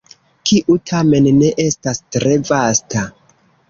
[0.51, 3.09] Kiu, tamen, ne estas tre vasta.